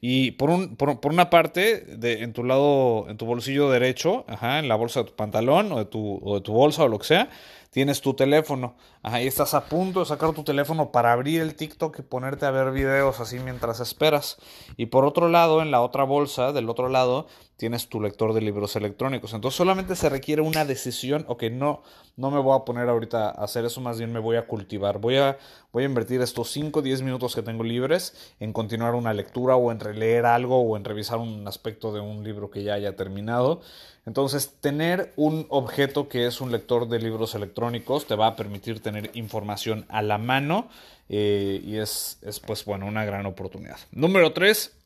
Y 0.00 0.32
por, 0.32 0.50
un, 0.50 0.76
por, 0.76 0.98
una 1.04 1.30
parte, 1.30 1.80
de, 1.80 2.22
en 2.22 2.32
tu 2.32 2.44
lado, 2.44 3.06
en 3.08 3.16
tu 3.16 3.26
bolsillo 3.26 3.70
derecho, 3.70 4.24
ajá, 4.28 4.58
en 4.58 4.68
la 4.68 4.76
bolsa 4.76 5.00
de 5.00 5.06
tu 5.06 5.16
pantalón 5.16 5.72
o 5.72 5.78
de 5.78 5.84
tu, 5.86 6.20
o 6.22 6.36
de 6.36 6.40
tu 6.40 6.52
bolsa 6.52 6.84
o 6.84 6.88
lo 6.88 6.98
que 6.98 7.06
sea, 7.06 7.28
tienes 7.70 8.00
tu 8.00 8.14
teléfono. 8.14 8.74
Ahí 9.02 9.26
estás 9.26 9.54
a 9.54 9.64
punto 9.64 10.00
de 10.00 10.06
sacar 10.06 10.32
tu 10.32 10.44
teléfono 10.44 10.90
para 10.90 11.12
abrir 11.12 11.40
el 11.40 11.54
TikTok 11.54 11.98
y 11.98 12.02
ponerte 12.02 12.46
a 12.46 12.50
ver 12.50 12.72
videos 12.72 13.20
así 13.20 13.38
mientras 13.38 13.80
esperas. 13.80 14.36
Y 14.76 14.86
por 14.86 15.04
otro 15.04 15.28
lado, 15.28 15.62
en 15.62 15.70
la 15.70 15.80
otra 15.80 16.04
bolsa, 16.04 16.52
del 16.52 16.68
otro 16.68 16.88
lado, 16.88 17.26
tienes 17.56 17.88
tu 17.88 18.00
lector 18.00 18.34
de 18.34 18.40
libros 18.40 18.59
electrónicos. 18.76 19.32
Entonces 19.32 19.56
solamente 19.56 19.96
se 19.96 20.08
requiere 20.08 20.42
una 20.42 20.64
decisión, 20.64 21.24
ok, 21.28 21.44
no, 21.52 21.82
no 22.16 22.30
me 22.30 22.38
voy 22.38 22.56
a 22.56 22.64
poner 22.64 22.88
ahorita 22.88 23.28
a 23.28 23.44
hacer 23.44 23.64
eso, 23.64 23.80
más 23.80 23.98
bien 23.98 24.12
me 24.12 24.18
voy 24.18 24.36
a 24.36 24.46
cultivar. 24.46 24.98
Voy 24.98 25.16
a, 25.16 25.38
voy 25.72 25.84
a 25.84 25.86
invertir 25.86 26.20
estos 26.20 26.50
5 26.50 26.80
o 26.80 26.82
10 26.82 27.02
minutos 27.02 27.34
que 27.34 27.42
tengo 27.42 27.64
libres 27.64 28.34
en 28.40 28.52
continuar 28.52 28.94
una 28.94 29.14
lectura 29.14 29.56
o 29.56 29.72
en 29.72 29.80
releer 29.80 30.26
algo 30.26 30.60
o 30.60 30.76
en 30.76 30.84
revisar 30.84 31.18
un 31.18 31.46
aspecto 31.48 31.92
de 31.92 32.00
un 32.00 32.22
libro 32.22 32.50
que 32.50 32.62
ya 32.62 32.74
haya 32.74 32.96
terminado. 32.96 33.60
Entonces, 34.06 34.52
tener 34.60 35.12
un 35.16 35.46
objeto 35.50 36.08
que 36.08 36.26
es 36.26 36.40
un 36.40 36.52
lector 36.52 36.88
de 36.88 36.98
libros 36.98 37.34
electrónicos 37.34 38.06
te 38.06 38.16
va 38.16 38.28
a 38.28 38.36
permitir 38.36 38.80
tener 38.80 39.10
información 39.14 39.84
a 39.88 40.02
la 40.02 40.18
mano 40.18 40.68
eh, 41.08 41.60
y 41.64 41.76
es, 41.76 42.18
es, 42.22 42.40
pues, 42.40 42.64
bueno, 42.64 42.86
una 42.86 43.04
gran 43.04 43.26
oportunidad. 43.26 43.78
Número 43.92 44.32
3 44.32 44.79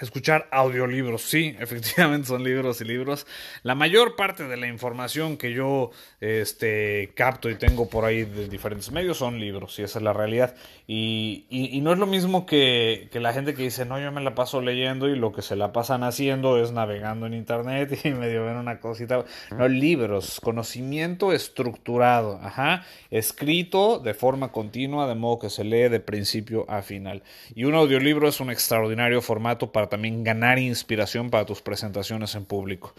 Escuchar 0.00 0.48
audiolibros, 0.50 1.22
sí, 1.22 1.56
efectivamente 1.60 2.28
son 2.28 2.44
libros 2.44 2.80
y 2.80 2.84
libros. 2.84 3.26
La 3.62 3.74
mayor 3.74 4.16
parte 4.16 4.44
de 4.44 4.56
la 4.56 4.66
información 4.66 5.36
que 5.36 5.52
yo 5.52 5.90
este, 6.20 7.12
capto 7.14 7.50
y 7.50 7.56
tengo 7.56 7.88
por 7.88 8.04
ahí 8.04 8.24
de 8.24 8.48
diferentes 8.48 8.90
medios 8.90 9.18
son 9.18 9.40
libros, 9.40 9.78
y 9.78 9.82
esa 9.82 9.98
es 9.98 10.02
la 10.02 10.12
realidad. 10.12 10.54
Y, 10.86 11.46
y, 11.50 11.80
no 11.82 11.92
es 11.92 11.98
lo 11.98 12.06
mismo 12.06 12.46
que, 12.46 13.08
que, 13.12 13.20
la 13.20 13.32
gente 13.34 13.54
que 13.54 13.62
dice, 13.62 13.84
no, 13.84 14.00
yo 14.00 14.10
me 14.10 14.22
la 14.22 14.34
paso 14.34 14.62
leyendo 14.62 15.08
y 15.08 15.16
lo 15.16 15.32
que 15.32 15.42
se 15.42 15.54
la 15.54 15.70
pasan 15.72 16.02
haciendo 16.02 16.62
es 16.62 16.72
navegando 16.72 17.26
en 17.26 17.34
internet 17.34 17.98
y 18.04 18.10
medio 18.10 18.46
ven 18.46 18.56
una 18.56 18.80
cosita. 18.80 19.24
No, 19.50 19.68
libros, 19.68 20.40
conocimiento 20.40 21.32
estructurado, 21.32 22.40
ajá, 22.42 22.86
escrito 23.10 23.98
de 23.98 24.14
forma 24.14 24.50
continua, 24.50 25.06
de 25.06 25.14
modo 25.14 25.40
que 25.40 25.50
se 25.50 25.64
lee 25.64 25.88
de 25.88 26.00
principio 26.00 26.64
a 26.70 26.82
final. 26.82 27.22
Y 27.54 27.64
un 27.64 27.74
audiolibro 27.74 28.28
es 28.28 28.40
un 28.40 28.50
extraordinario 28.50 29.20
formato 29.20 29.72
para 29.72 29.87
también 29.88 30.24
ganar 30.24 30.58
inspiración 30.58 31.30
para 31.30 31.46
tus 31.46 31.62
presentaciones 31.62 32.34
en 32.34 32.44
público. 32.44 32.94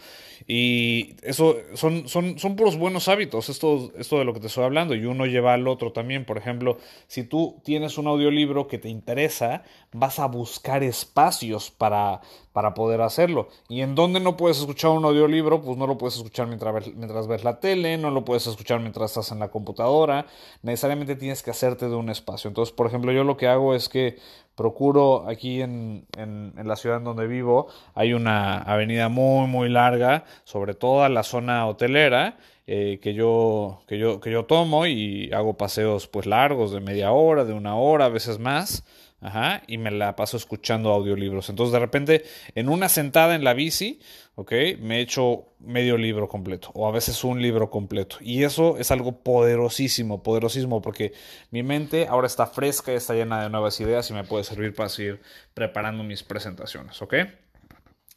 Y 0.46 1.16
eso 1.22 1.56
son, 1.74 2.08
son, 2.08 2.38
son 2.38 2.56
puros 2.56 2.76
buenos 2.76 3.08
hábitos, 3.08 3.48
esto, 3.48 3.92
esto 3.96 4.18
de 4.18 4.24
lo 4.24 4.32
que 4.32 4.40
te 4.40 4.46
estoy 4.46 4.64
hablando, 4.64 4.94
y 4.94 5.04
uno 5.04 5.26
lleva 5.26 5.54
al 5.54 5.68
otro 5.68 5.92
también. 5.92 6.24
Por 6.24 6.38
ejemplo, 6.38 6.78
si 7.06 7.24
tú 7.24 7.60
tienes 7.64 7.98
un 7.98 8.06
audiolibro 8.06 8.66
que 8.66 8.78
te 8.78 8.88
interesa, 8.88 9.62
vas 9.92 10.18
a 10.18 10.26
buscar 10.26 10.82
espacios 10.82 11.70
para, 11.70 12.20
para 12.52 12.74
poder 12.74 13.00
hacerlo. 13.00 13.48
¿Y 13.68 13.82
en 13.82 13.94
dónde 13.94 14.20
no 14.20 14.36
puedes 14.36 14.58
escuchar 14.58 14.90
un 14.90 15.04
audiolibro? 15.04 15.62
Pues 15.62 15.76
no 15.76 15.86
lo 15.86 15.98
puedes 15.98 16.16
escuchar 16.16 16.46
mientras, 16.46 16.86
mientras 16.94 17.26
ves 17.26 17.44
la 17.44 17.60
tele, 17.60 17.96
no 17.98 18.10
lo 18.10 18.24
puedes 18.24 18.46
escuchar 18.46 18.80
mientras 18.80 19.10
estás 19.10 19.32
en 19.32 19.38
la 19.38 19.50
computadora, 19.50 20.26
necesariamente 20.62 21.16
tienes 21.16 21.42
que 21.42 21.50
hacerte 21.50 21.88
de 21.88 21.94
un 21.94 22.10
espacio. 22.10 22.48
Entonces, 22.48 22.74
por 22.74 22.86
ejemplo, 22.86 23.12
yo 23.12 23.24
lo 23.24 23.36
que 23.36 23.46
hago 23.46 23.74
es 23.74 23.88
que 23.88 24.18
procuro 24.60 25.26
aquí 25.26 25.62
en, 25.62 26.04
en, 26.18 26.52
la 26.68 26.76
ciudad 26.76 26.98
en 26.98 27.04
donde 27.04 27.26
vivo, 27.26 27.68
hay 27.94 28.12
una 28.12 28.58
avenida 28.58 29.08
muy, 29.08 29.46
muy 29.46 29.70
larga, 29.70 30.24
sobre 30.44 30.74
toda 30.74 31.08
la 31.08 31.22
zona 31.22 31.66
hotelera, 31.66 32.36
eh, 32.66 32.98
que, 33.02 33.14
yo, 33.14 33.80
que, 33.88 33.96
yo, 33.98 34.20
que 34.20 34.30
yo 34.30 34.44
tomo 34.44 34.84
y 34.84 35.32
hago 35.32 35.54
paseos 35.54 36.08
pues 36.08 36.26
largos 36.26 36.72
de 36.72 36.80
media 36.80 37.10
hora, 37.10 37.46
de 37.46 37.54
una 37.54 37.76
hora, 37.76 38.04
a 38.04 38.08
veces 38.10 38.38
más. 38.38 38.84
Ajá, 39.22 39.62
y 39.66 39.76
me 39.76 39.90
la 39.90 40.16
paso 40.16 40.38
escuchando 40.38 40.90
audiolibros. 40.90 41.50
Entonces, 41.50 41.72
de 41.72 41.78
repente, 41.78 42.24
en 42.54 42.70
una 42.70 42.88
sentada 42.88 43.34
en 43.34 43.44
la 43.44 43.52
bici, 43.52 44.00
ok, 44.34 44.52
me 44.78 45.00
echo 45.00 45.52
medio 45.58 45.98
libro 45.98 46.26
completo, 46.26 46.70
o 46.72 46.88
a 46.88 46.90
veces 46.90 47.22
un 47.22 47.42
libro 47.42 47.68
completo. 47.68 48.16
Y 48.20 48.44
eso 48.44 48.78
es 48.78 48.90
algo 48.90 49.20
poderosísimo, 49.20 50.22
poderosísimo, 50.22 50.80
porque 50.80 51.12
mi 51.50 51.62
mente 51.62 52.06
ahora 52.08 52.26
está 52.26 52.46
fresca, 52.46 52.92
está 52.92 53.12
llena 53.12 53.42
de 53.42 53.50
nuevas 53.50 53.78
ideas 53.80 54.08
y 54.08 54.14
me 54.14 54.24
puede 54.24 54.44
servir 54.44 54.74
para 54.74 54.88
seguir 54.88 55.20
preparando 55.52 56.02
mis 56.02 56.22
presentaciones, 56.22 57.02
ok. 57.02 57.14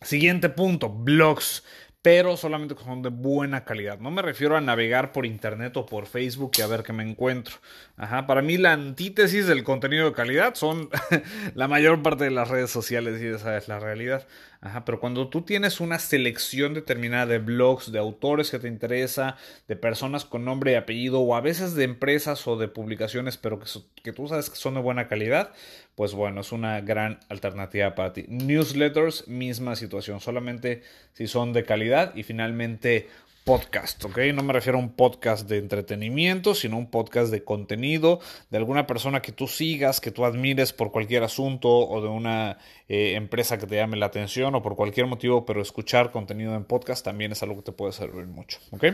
Siguiente 0.01 0.49
punto, 0.49 0.89
blogs 0.89 1.63
pero 2.03 2.35
solamente 2.35 2.75
son 2.83 3.01
de 3.01 3.07
buena 3.07 3.63
calidad. 3.63 3.97
No 3.97 4.11
me 4.11 4.21
refiero 4.21 4.57
a 4.57 4.61
navegar 4.61 5.13
por 5.13 5.25
internet 5.25 5.77
o 5.77 5.85
por 5.85 6.05
Facebook 6.05 6.51
y 6.57 6.61
a 6.61 6.67
ver 6.67 6.83
qué 6.83 6.91
me 6.91 7.01
encuentro. 7.01 7.55
Ajá, 7.95 8.27
para 8.27 8.41
mí 8.41 8.57
la 8.57 8.73
antítesis 8.73 9.47
del 9.47 9.63
contenido 9.63 10.07
de 10.07 10.13
calidad 10.13 10.53
son 10.55 10.89
la 11.55 11.69
mayor 11.69 12.03
parte 12.03 12.25
de 12.25 12.31
las 12.31 12.49
redes 12.49 12.69
sociales 12.69 13.21
y 13.21 13.27
esa 13.27 13.55
es 13.55 13.69
la 13.69 13.79
realidad. 13.79 14.27
Ajá, 14.63 14.85
pero 14.85 15.01
cuando 15.01 15.27
tú 15.27 15.41
tienes 15.41 15.81
una 15.81 15.99
selección 15.99 16.73
determinada 16.73 17.25
de 17.25 17.39
blogs, 17.39 17.91
de 17.91 17.99
autores 17.99 18.49
que 18.49 18.59
te 18.59 18.69
interesa, 18.69 19.35
de 19.67 19.75
personas 19.75 20.23
con 20.23 20.45
nombre 20.45 20.71
y 20.71 20.75
apellido, 20.75 21.19
o 21.19 21.35
a 21.35 21.41
veces 21.41 21.75
de 21.75 21.83
empresas 21.83 22.47
o 22.47 22.55
de 22.55 22.69
publicaciones, 22.69 23.35
pero 23.35 23.59
que, 23.59 23.65
que 24.01 24.13
tú 24.13 24.29
sabes 24.29 24.49
que 24.49 24.55
son 24.55 24.75
de 24.75 24.79
buena 24.79 25.09
calidad, 25.09 25.51
pues 25.95 26.13
bueno, 26.13 26.39
es 26.39 26.53
una 26.53 26.79
gran 26.79 27.19
alternativa 27.27 27.93
para 27.93 28.13
ti. 28.13 28.23
Newsletters, 28.29 29.27
misma 29.27 29.75
situación, 29.75 30.21
solamente 30.21 30.81
si 31.11 31.27
son 31.27 31.51
de 31.51 31.65
calidad 31.65 32.15
y 32.15 32.23
finalmente 32.23 33.09
podcast, 33.43 34.03
¿ok? 34.05 34.17
No 34.33 34.41
me 34.41 34.53
refiero 34.53 34.77
a 34.77 34.81
un 34.81 34.93
podcast 34.93 35.47
de 35.49 35.57
entretenimiento, 35.57 36.55
sino 36.55 36.77
un 36.77 36.89
podcast 36.89 37.31
de 37.31 37.43
contenido 37.43 38.19
de 38.49 38.57
alguna 38.57 38.87
persona 38.87 39.21
que 39.21 39.31
tú 39.31 39.47
sigas, 39.47 39.99
que 39.99 40.11
tú 40.11 40.23
admires 40.25 40.71
por 40.71 40.91
cualquier 40.91 41.23
asunto 41.23 41.69
o 41.69 42.01
de 42.01 42.07
una 42.07 42.57
eh, 42.87 43.15
empresa 43.15 43.57
que 43.57 43.67
te 43.67 43.75
llame 43.75 43.97
la 43.97 44.05
atención 44.05 44.55
o 44.55 44.61
por 44.61 44.75
cualquier 44.75 45.07
motivo, 45.07 45.45
pero 45.45 45.61
escuchar 45.61 46.11
contenido 46.11 46.55
en 46.55 46.63
podcast 46.63 47.03
también 47.03 47.33
es 47.33 47.43
algo 47.43 47.57
que 47.57 47.63
te 47.63 47.71
puede 47.73 47.91
servir 47.91 48.25
mucho, 48.27 48.59
¿ok? 48.71 48.85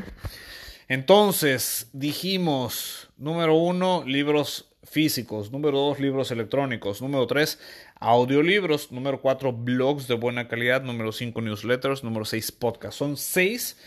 Entonces, 0.87 1.89
dijimos, 1.93 3.09
número 3.17 3.53
uno, 3.53 4.03
libros 4.07 4.71
físicos, 4.83 5.51
número 5.51 5.77
dos, 5.77 5.99
libros 5.99 6.31
electrónicos, 6.31 6.99
número 7.03 7.27
tres, 7.27 7.59
audiolibros, 7.99 8.91
número 8.91 9.21
cuatro, 9.21 9.53
blogs 9.53 10.07
de 10.07 10.15
buena 10.15 10.47
calidad, 10.47 10.81
número 10.81 11.11
cinco, 11.11 11.41
newsletters, 11.41 12.03
número 12.03 12.25
seis, 12.25 12.51
podcast. 12.51 12.97
Son 12.97 13.15
seis 13.15 13.77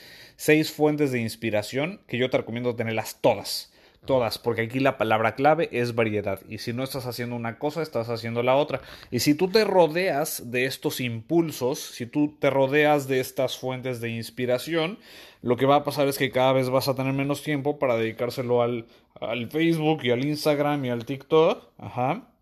seis 0.43 0.73
fuentes 0.73 1.13
de 1.13 1.21
inspiración 1.21 2.01
que 2.09 2.19
yo 2.19 2.29
te 2.29 2.37
recomiendo 2.37 2.75
tenerlas 2.75 3.19
todas. 3.21 3.73
Todas, 4.05 4.39
porque 4.39 4.63
aquí 4.63 4.81
la 4.81 4.99
palabra 4.99 5.37
clave 5.37 5.69
es 5.71 5.95
variedad. 5.95 6.41
Y 6.49 6.59
si 6.59 6.73
no 6.73 6.83
estás 6.83 7.07
haciendo 7.07 7.37
una 7.37 7.61
cosa, 7.61 7.81
estás 7.81 8.09
haciendo 8.09 8.43
la 8.43 8.57
otra. 8.57 8.81
Y 9.13 9.21
si 9.21 9.35
tú 9.35 9.49
te 9.49 9.63
rodeas 9.63 10.51
de 10.51 10.65
estos 10.65 10.99
impulsos, 10.99 11.79
si 11.79 12.07
tú 12.07 12.37
te 12.41 12.51
rodeas 12.51 13.07
de 13.07 13.21
estas 13.21 13.57
fuentes 13.57 14.01
de 14.01 14.11
inspiración, 14.11 14.99
lo 15.43 15.57
que 15.57 15.67
va 15.67 15.77
a 15.77 15.85
pasar 15.85 16.09
es 16.09 16.19
que 16.19 16.33
cada 16.33 16.53
vez 16.53 16.69
vas 16.71 16.89
a 16.89 16.97
tener 16.97 17.13
menos 17.13 17.45
tiempo 17.45 17.79
para 17.79 17.97
dedicárselo 17.97 18.63
al, 18.63 18.89
al 19.21 19.49
Facebook 19.49 20.01
y 20.03 20.11
al 20.11 20.25
Instagram 20.25 20.85
y 20.85 20.91
al 20.91 21.05
TikTok. 21.05 21.69
Ajá. 21.79 22.33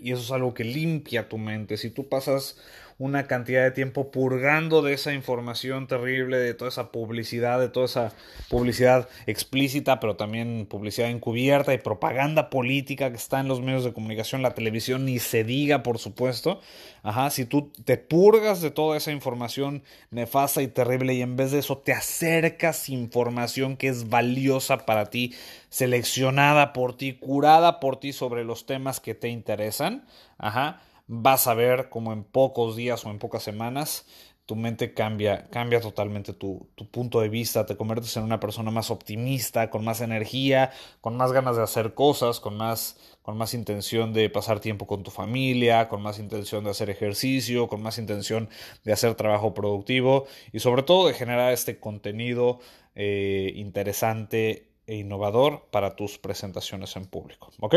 Y 0.00 0.10
eso 0.10 0.22
es 0.22 0.32
algo 0.32 0.52
que 0.52 0.64
limpia 0.64 1.28
tu 1.28 1.38
mente. 1.38 1.76
Si 1.76 1.90
tú 1.90 2.08
pasas 2.08 2.58
una 2.98 3.26
cantidad 3.26 3.62
de 3.62 3.70
tiempo 3.70 4.10
purgando 4.10 4.82
de 4.82 4.92
esa 4.92 5.12
información 5.12 5.86
terrible, 5.86 6.38
de 6.38 6.54
toda 6.54 6.68
esa 6.68 6.92
publicidad, 6.92 7.58
de 7.58 7.68
toda 7.68 7.86
esa 7.86 8.12
publicidad 8.48 9.08
explícita, 9.26 10.00
pero 10.00 10.16
también 10.16 10.66
publicidad 10.68 11.10
encubierta 11.10 11.74
y 11.74 11.78
propaganda 11.78 12.50
política 12.50 13.10
que 13.10 13.16
está 13.16 13.40
en 13.40 13.48
los 13.48 13.60
medios 13.60 13.84
de 13.84 13.92
comunicación, 13.92 14.42
la 14.42 14.54
televisión, 14.54 15.04
ni 15.04 15.18
se 15.18 15.44
diga, 15.44 15.82
por 15.82 15.98
supuesto. 15.98 16.60
Ajá, 17.02 17.30
si 17.30 17.44
tú 17.44 17.70
te 17.84 17.98
purgas 17.98 18.60
de 18.60 18.70
toda 18.70 18.96
esa 18.96 19.12
información 19.12 19.82
nefasta 20.10 20.62
y 20.62 20.68
terrible 20.68 21.14
y 21.14 21.22
en 21.22 21.36
vez 21.36 21.50
de 21.50 21.58
eso 21.58 21.78
te 21.78 21.92
acercas 21.92 22.88
información 22.88 23.76
que 23.76 23.88
es 23.88 24.08
valiosa 24.08 24.78
para 24.86 25.06
ti, 25.06 25.34
seleccionada 25.68 26.72
por 26.72 26.96
ti, 26.96 27.14
curada 27.14 27.80
por 27.80 27.98
ti 27.98 28.12
sobre 28.12 28.44
los 28.44 28.64
temas 28.64 29.00
que 29.00 29.14
te 29.14 29.28
interesan, 29.28 30.06
ajá, 30.38 30.80
vas 31.06 31.46
a 31.46 31.54
ver 31.54 31.88
como 31.88 32.12
en 32.12 32.24
pocos 32.24 32.76
días 32.76 33.04
o 33.04 33.10
en 33.10 33.18
pocas 33.18 33.42
semanas 33.42 34.06
tu 34.46 34.56
mente 34.56 34.92
cambia, 34.92 35.48
cambia 35.48 35.80
totalmente 35.80 36.34
tu, 36.34 36.68
tu, 36.74 36.90
punto 36.90 37.20
de 37.20 37.30
vista, 37.30 37.64
te 37.64 37.76
conviertes 37.76 38.14
en 38.18 38.24
una 38.24 38.40
persona 38.40 38.70
más 38.70 38.90
optimista, 38.90 39.70
con 39.70 39.84
más 39.84 40.02
energía, 40.02 40.70
con 41.00 41.16
más 41.16 41.32
ganas 41.32 41.56
de 41.56 41.62
hacer 41.62 41.94
cosas, 41.94 42.40
con 42.40 42.56
más, 42.58 43.16
con 43.22 43.38
más 43.38 43.54
intención 43.54 44.12
de 44.12 44.28
pasar 44.28 44.60
tiempo 44.60 44.86
con 44.86 45.02
tu 45.02 45.10
familia, 45.10 45.88
con 45.88 46.02
más 46.02 46.18
intención 46.18 46.62
de 46.64 46.70
hacer 46.70 46.90
ejercicio, 46.90 47.68
con 47.68 47.82
más 47.82 47.96
intención 47.98 48.50
de 48.84 48.92
hacer 48.92 49.14
trabajo 49.14 49.54
productivo 49.54 50.26
y 50.52 50.60
sobre 50.60 50.82
todo 50.82 51.06
de 51.06 51.14
generar 51.14 51.52
este 51.52 51.80
contenido 51.80 52.60
eh, 52.94 53.50
interesante 53.56 54.68
e 54.86 54.96
innovador 54.96 55.68
para 55.70 55.96
tus 55.96 56.18
presentaciones 56.18 56.96
en 56.96 57.06
público. 57.06 57.50
¿Ok? 57.60 57.76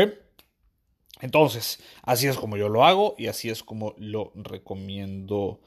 Entonces, 1.20 1.80
así 2.02 2.26
es 2.26 2.36
como 2.36 2.56
yo 2.56 2.68
lo 2.68 2.84
hago 2.84 3.14
y 3.18 3.26
así 3.26 3.50
es 3.50 3.62
como 3.62 3.94
lo 3.98 4.32
recomiendo 4.34 5.60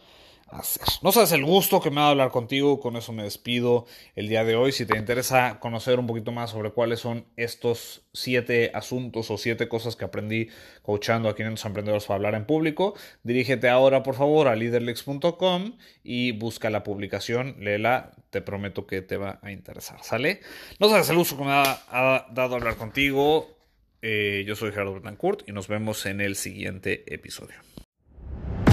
hacer. 0.51 0.83
No 1.01 1.11
sabes 1.11 1.31
el 1.31 1.45
gusto 1.45 1.81
que 1.81 1.89
me 1.89 1.97
ha 1.97 2.01
dado 2.01 2.11
hablar 2.11 2.31
contigo, 2.31 2.79
con 2.79 2.95
eso 2.95 3.13
me 3.13 3.23
despido 3.23 3.85
el 4.15 4.27
día 4.27 4.43
de 4.43 4.55
hoy. 4.55 4.71
Si 4.71 4.85
te 4.85 4.97
interesa 4.97 5.59
conocer 5.59 5.99
un 5.99 6.07
poquito 6.07 6.31
más 6.31 6.51
sobre 6.51 6.71
cuáles 6.71 6.99
son 6.99 7.25
estos 7.37 8.03
siete 8.13 8.71
asuntos 8.73 9.31
o 9.31 9.37
siete 9.37 9.67
cosas 9.67 9.95
que 9.95 10.05
aprendí 10.05 10.49
coachando 10.81 11.29
a 11.29 11.35
500 11.35 11.65
emprendedores 11.65 12.05
para 12.05 12.15
hablar 12.15 12.35
en 12.35 12.45
público, 12.45 12.93
dirígete 13.23 13.69
ahora 13.69 14.03
por 14.03 14.15
favor 14.15 14.47
a 14.47 14.55
leaderlex.com 14.55 15.77
y 16.03 16.33
busca 16.33 16.69
la 16.69 16.83
publicación, 16.83 17.55
léela, 17.59 18.11
te 18.29 18.41
prometo 18.41 18.85
que 18.85 19.01
te 19.01 19.17
va 19.17 19.39
a 19.41 19.51
interesar, 19.51 20.03
¿sale? 20.03 20.41
No 20.79 20.89
sabes 20.89 21.09
el 21.09 21.17
gusto 21.17 21.37
que 21.37 21.43
me 21.43 21.51
ha 21.51 22.27
dado 22.31 22.55
hablar 22.55 22.75
contigo. 22.75 23.60
Eh, 24.01 24.43
yo 24.47 24.55
soy 24.55 24.71
Gerardo 24.71 24.95
Betancourt 24.95 25.47
y 25.47 25.51
nos 25.51 25.67
vemos 25.67 26.05
en 26.05 26.21
el 26.21 26.35
siguiente 26.35 27.03
episodio. 27.13 27.55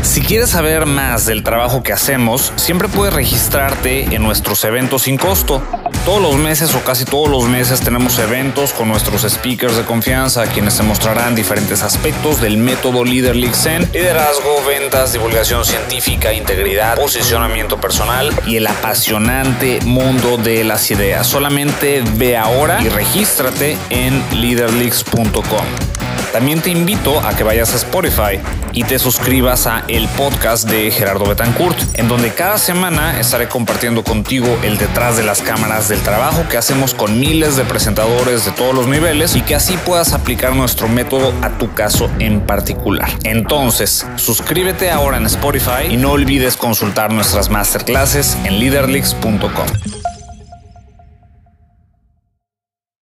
Si 0.03 0.23
quieres 0.23 0.51
saber 0.51 0.87
más 0.87 1.27
del 1.27 1.43
trabajo 1.43 1.83
que 1.83 1.93
hacemos, 1.93 2.53
siempre 2.57 2.89
puedes 2.89 3.13
registrarte 3.13 4.05
en 4.15 4.23
nuestros 4.23 4.65
eventos 4.65 5.03
sin 5.03 5.19
costo. 5.19 5.63
Todos 6.09 6.23
los 6.23 6.37
meses 6.37 6.75
o 6.75 6.83
casi 6.83 7.05
todos 7.05 7.29
los 7.29 7.45
meses 7.51 7.83
tenemos 7.83 8.19
eventos 8.19 8.73
con 8.73 8.89
nuestros 8.89 9.31
speakers 9.31 9.77
de 9.77 9.85
confianza, 9.85 10.47
quienes 10.47 10.75
te 10.75 10.83
mostrarán 10.83 11.35
diferentes 11.35 11.83
aspectos 11.83 12.41
del 12.41 12.57
método 12.57 13.05
Leader 13.05 13.37
Zen, 13.55 13.87
liderazgo, 13.93 14.65
ventas, 14.67 15.13
divulgación 15.13 15.67
científica, 15.67 16.33
integridad, 16.33 16.97
posicionamiento 16.97 17.79
personal 17.79 18.33
y 18.47 18.57
el 18.57 18.67
apasionante 18.69 19.81
mundo 19.85 20.39
de 20.39 20.65
las 20.65 20.91
ideas. 20.91 21.27
Solamente 21.27 22.03
ve 22.15 22.39
ahora 22.39 22.81
y 22.83 22.89
regístrate 22.89 23.77
en 23.91 24.23
leaderleaks.com. 24.33 25.88
También 26.33 26.61
te 26.61 26.71
invito 26.71 27.21
a 27.21 27.35
que 27.35 27.43
vayas 27.43 27.73
a 27.73 27.77
Spotify 27.77 28.39
y 28.73 28.85
te 28.85 28.99
suscribas 28.99 29.67
a 29.67 29.85
el 29.89 30.07
podcast 30.09 30.69
de 30.69 30.91
Gerardo 30.91 31.27
Betancourt, 31.27 31.79
en 31.95 32.09
donde 32.09 32.33
cada 32.33 32.59
semana 32.59 33.19
estaré 33.19 33.49
compartiendo 33.49 34.05
contigo 34.05 34.47
el 34.63 34.79
detrás 34.79 35.17
de 35.17 35.23
las 35.23 35.41
cámaras 35.41 35.89
del 35.89 36.01
trabajo 36.01 36.45
que 36.51 36.59
hacemos 36.59 36.95
con 36.95 37.19
miles 37.19 37.57
de 37.57 37.65
presentadores 37.65 38.45
de 38.45 38.53
todos 38.53 38.75
los 38.75 38.87
niveles 38.87 39.37
y 39.37 39.43
que 39.43 39.55
así 39.55 39.77
puedas 39.79 40.13
aplicar 40.13 40.55
nuestro 40.55 40.89
método 40.89 41.33
a 41.43 41.57
tu 41.59 41.73
caso 41.73 42.11
en 42.19 42.41
particular. 42.41 43.09
Entonces, 43.25 44.07
suscríbete 44.17 44.91
ahora 44.91 45.17
en 45.17 45.27
Spotify 45.27 45.87
y 45.91 45.97
no 45.97 46.13
olvides 46.13 46.57
consultar 46.57 47.13
nuestras 47.13 47.49
masterclasses 47.49 48.37
en 48.45 48.61
leaderleaks.com. 48.61 49.98